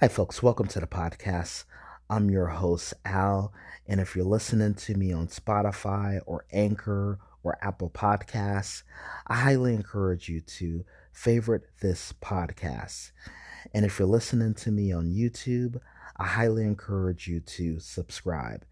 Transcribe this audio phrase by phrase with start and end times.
[0.00, 0.44] Hi, folks.
[0.44, 1.64] Welcome to the podcast.
[2.08, 3.52] I'm your host, Al.
[3.84, 8.84] And if you're listening to me on Spotify or Anchor or Apple Podcasts,
[9.26, 13.10] I highly encourage you to favorite this podcast.
[13.74, 15.80] And if you're listening to me on YouTube,
[16.16, 18.64] I highly encourage you to subscribe.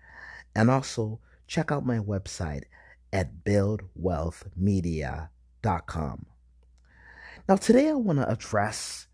[0.54, 1.18] And also
[1.48, 2.66] check out my website
[3.12, 6.26] at buildwealthmedia.com.
[7.48, 9.08] Now, today I want to address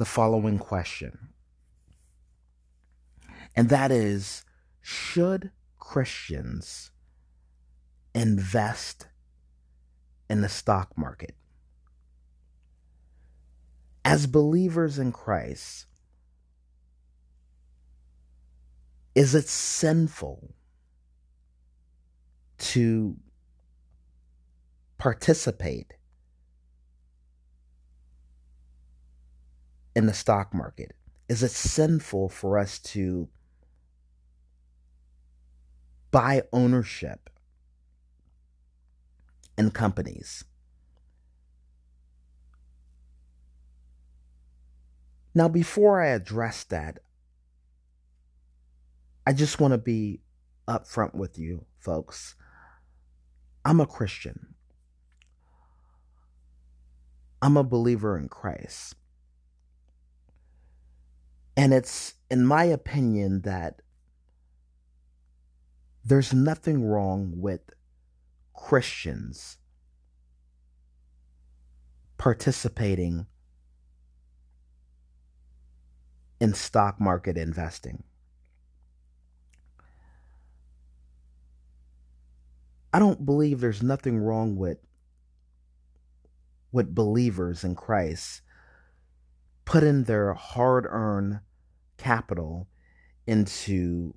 [0.00, 1.28] the following question.
[3.54, 4.46] And that is
[4.80, 6.90] Should Christians
[8.14, 9.08] invest
[10.30, 11.34] in the stock market?
[14.02, 15.84] As believers in Christ,
[19.14, 20.54] is it sinful
[22.56, 23.16] to
[24.96, 25.92] participate
[29.94, 30.92] in the stock market?
[31.28, 33.28] Is it sinful for us to
[36.10, 37.30] buy ownership
[39.56, 40.44] in companies?
[45.34, 46.98] Now, before I address that,
[49.26, 50.20] I just want to be
[50.66, 52.34] upfront with you, folks.
[53.64, 54.54] I'm a Christian.
[57.40, 58.96] I'm a believer in Christ.
[61.60, 63.82] And it's, in my opinion, that
[66.02, 67.60] there's nothing wrong with
[68.54, 69.58] Christians
[72.16, 73.26] participating
[76.40, 78.04] in stock market investing.
[82.90, 84.78] I don't believe there's nothing wrong with
[86.72, 88.40] with believers in Christ
[89.66, 91.40] putting their hard-earned
[92.00, 92.66] capital
[93.26, 94.14] into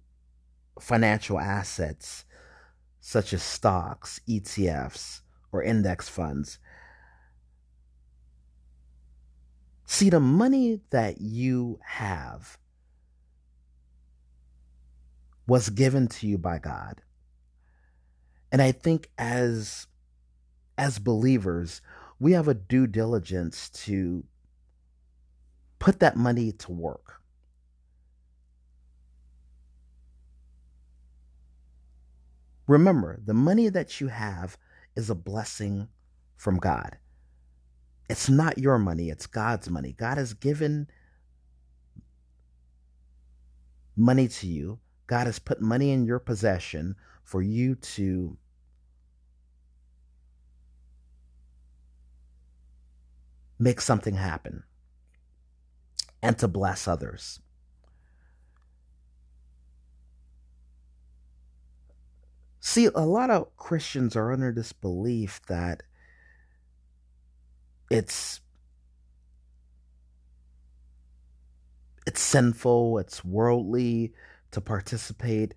[0.79, 2.25] financial assets
[2.99, 5.21] such as stocks, ETFs,
[5.51, 6.57] or index funds.
[9.85, 12.57] See, the money that you have
[15.45, 17.01] was given to you by God.
[18.51, 19.87] And I think as
[20.77, 21.81] as believers,
[22.19, 24.23] we have a due diligence to
[25.79, 27.21] put that money to work.
[32.67, 34.57] Remember, the money that you have
[34.95, 35.89] is a blessing
[36.37, 36.97] from God.
[38.09, 39.93] It's not your money, it's God's money.
[39.97, 40.87] God has given
[43.95, 44.79] money to you.
[45.07, 48.37] God has put money in your possession for you to
[53.59, 54.63] make something happen
[56.21, 57.39] and to bless others.
[62.73, 65.83] See, a lot of Christians are under this belief that
[67.91, 68.41] it's
[72.07, 74.15] it's sinful, it's worldly
[74.49, 75.53] to participate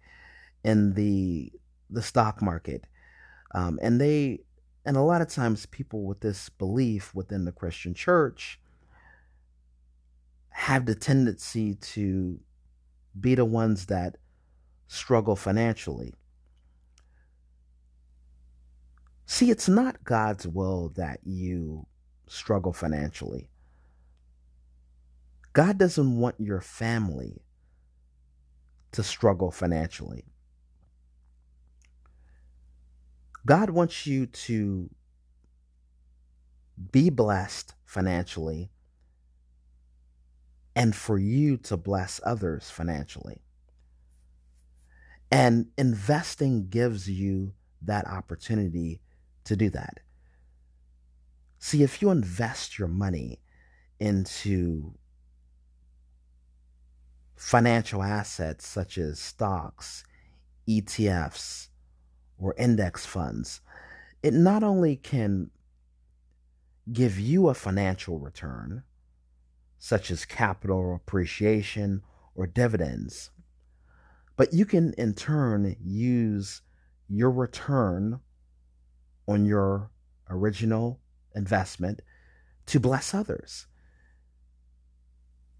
[0.63, 1.51] in the
[1.89, 2.85] the stock market,
[3.55, 4.41] um, and they
[4.85, 8.61] and a lot of times people with this belief within the Christian church
[10.51, 12.41] have the tendency to
[13.19, 14.19] be the ones that
[14.87, 16.13] struggle financially.
[19.27, 21.87] See, it's not God's will that you
[22.29, 23.49] struggle financially.
[25.53, 27.43] God doesn't want your family
[28.93, 30.25] to struggle financially.
[33.45, 34.91] God wants you to
[36.93, 38.71] be blessed financially
[40.75, 43.41] and for you to bless others financially.
[45.33, 49.01] And investing gives you that opportunity
[49.47, 50.01] to do that.
[51.59, 53.41] See, if you invest your money
[53.99, 54.95] into
[57.35, 60.05] financial assets such as stocks,
[60.69, 61.69] ETFs,
[62.39, 63.61] or index funds,
[64.23, 65.51] it not only can
[66.93, 68.83] give you a financial return,
[69.79, 72.03] such as capital appreciation
[72.35, 73.31] or dividends,
[74.37, 76.63] but you can in turn use
[77.09, 78.21] your return
[79.27, 79.91] on your
[80.29, 81.01] original
[81.35, 82.01] investment
[82.67, 83.67] to bless others.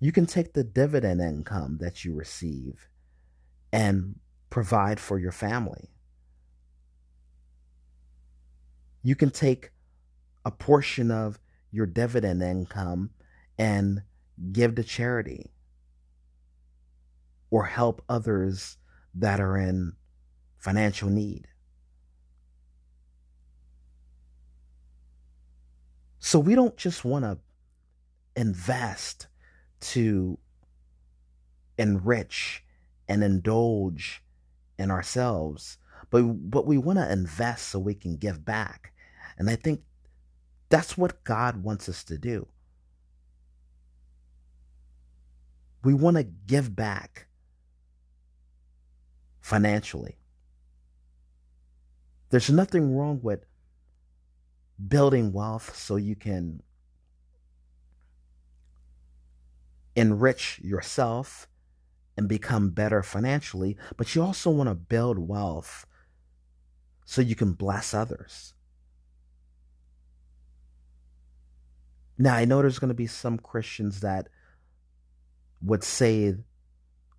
[0.01, 2.89] You can take the dividend income that you receive
[3.73, 4.17] and
[4.51, 5.91] provide for your family.
[9.03, 9.71] You can take
[10.45, 11.39] a portion of
[11.71, 13.11] your dividend income
[13.59, 14.03] and
[14.53, 15.51] give to charity
[17.51, 18.77] or help others
[19.15, 19.93] that are in
[20.59, 21.47] financial need.
[26.19, 27.39] So we don't just want to
[28.35, 29.29] invest
[29.81, 30.39] to
[31.79, 32.65] enrich
[33.09, 34.23] and indulge
[34.79, 35.79] in ourselves,
[36.11, 38.93] but but we want to invest so we can give back.
[39.39, 39.83] And I think
[40.69, 42.49] that's what God wants us to do.
[45.85, 47.29] We want to give back
[49.41, 50.19] financially.
[52.31, 53.45] There's nothing wrong with
[54.89, 56.63] building wealth so you can
[59.95, 61.49] enrich yourself
[62.17, 65.87] and become better financially, but you also want to build wealth
[67.05, 68.55] so you can bless others.
[72.19, 74.29] Now, I know there's going to be some Christians that
[75.63, 76.35] would say,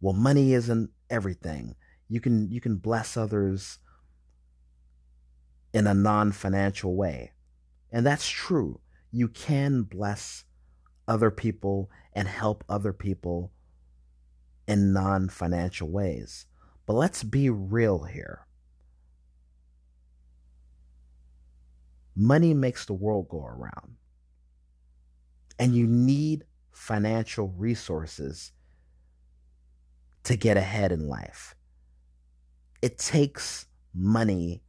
[0.01, 1.75] well, money isn't everything.
[2.09, 3.79] You can you can bless others
[5.73, 7.33] in a non-financial way.
[7.91, 8.79] And that's true.
[9.11, 10.43] You can bless
[11.07, 13.51] other people and help other people
[14.67, 16.45] in non financial ways.
[16.85, 18.45] But let's be real here.
[22.15, 23.95] Money makes the world go around.
[25.59, 28.51] And you need financial resources
[30.23, 31.55] to get ahead in life.
[32.81, 34.61] It takes money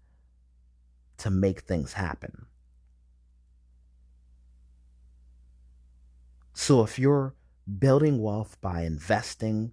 [1.19, 2.47] to make things happen.
[6.69, 7.35] So if you're
[7.79, 9.73] building wealth by investing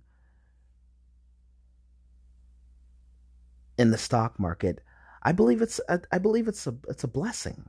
[3.77, 4.79] in the stock market,
[5.21, 7.67] I believe it's a, I believe it's a it's a blessing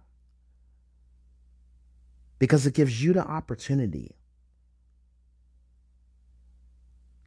[2.38, 4.14] because it gives you the opportunity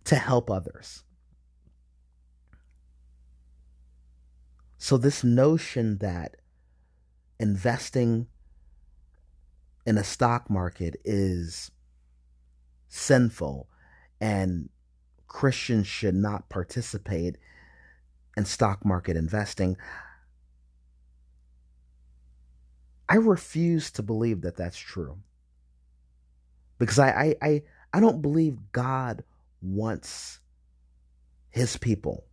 [0.05, 1.03] to help others.
[4.77, 6.37] So this notion that
[7.41, 8.27] investing
[9.85, 11.71] in a stock market is
[12.89, 13.69] sinful
[14.19, 14.69] and
[15.27, 17.37] Christians should not participate
[18.35, 19.77] in stock market investing.
[23.07, 25.19] I refuse to believe that that's true.
[26.77, 27.63] Because I, I, I,
[27.93, 29.23] I don't believe God
[29.61, 30.39] wants
[31.49, 32.25] his people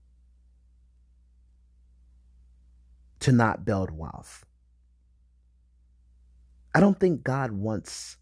[3.20, 4.44] to not build wealth.
[6.74, 8.18] I don't think God wants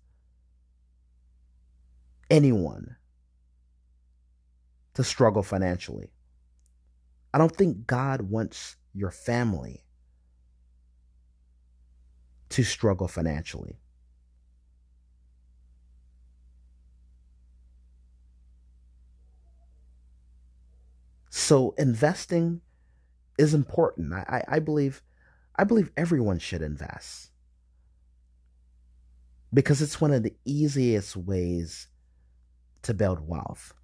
[2.31, 2.97] anyone
[4.95, 6.11] to struggle financially.
[7.33, 9.85] I don't think God wants your family
[12.51, 13.81] to struggle financially.
[21.31, 22.61] So investing
[23.39, 24.13] is important.
[24.13, 25.03] I, I, I, believe
[25.57, 27.31] I believe everyone should invest.
[29.53, 31.89] Because it's one of the easiest ways
[32.85, 33.75] to build wealth.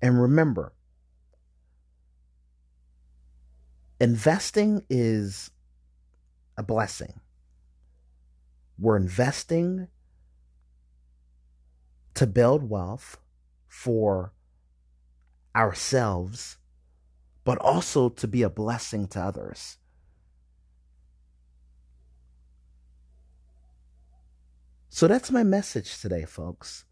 [0.00, 0.72] And remember,
[4.00, 5.50] investing is
[6.56, 7.20] a blessing.
[8.78, 9.86] We're investing
[12.14, 13.18] to build wealth
[13.68, 14.32] for
[15.54, 16.58] ourselves,
[17.44, 19.78] but also to be a blessing to others.
[24.94, 26.84] So that's my message today, folks.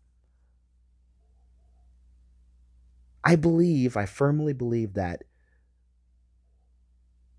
[3.23, 5.25] I believe, I firmly believe that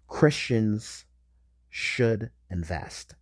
[0.08, 1.06] Christians
[1.68, 3.16] should invest.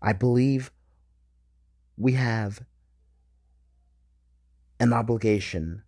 [0.00, 0.70] I believe
[1.96, 2.60] we have
[4.78, 5.82] an obligation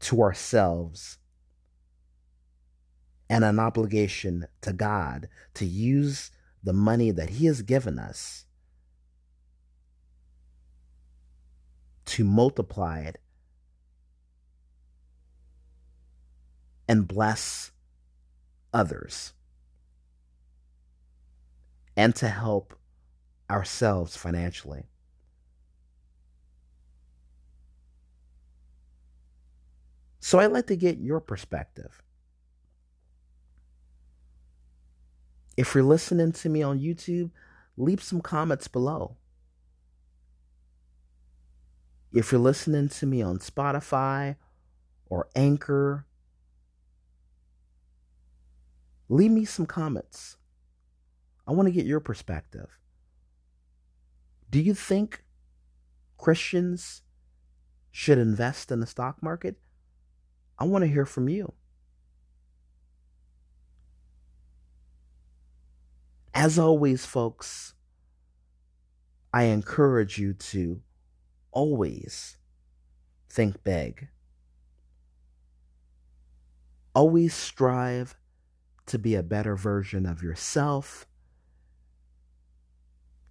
[0.00, 1.19] to ourselves
[3.30, 6.32] and an obligation to God to use
[6.64, 8.44] the money that He has given us
[12.06, 13.18] to multiply it
[16.88, 17.70] and bless
[18.74, 19.32] others
[21.96, 22.74] and to help
[23.48, 24.88] ourselves financially.
[30.18, 32.02] So I'd like to get your perspective.
[35.56, 37.30] If you're listening to me on YouTube,
[37.76, 39.16] leave some comments below.
[42.12, 44.36] If you're listening to me on Spotify
[45.06, 46.06] or Anchor
[49.12, 50.36] Leave me some comments.
[51.44, 52.78] I want to get your perspective.
[54.48, 55.24] Do you think
[56.16, 57.02] Christians
[57.90, 59.56] should invest in the stock market?
[60.60, 61.52] I want to hear from you.
[66.34, 67.74] As always, folks,
[69.32, 70.82] I encourage you to
[71.52, 72.36] always
[73.28, 74.08] think big.
[76.94, 78.16] Always strive
[78.86, 81.06] to be a better version of yourself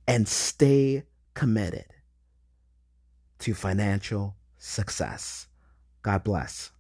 [0.07, 1.03] and stay
[1.33, 1.85] committed
[3.39, 5.47] to financial success.
[6.01, 6.71] God bless.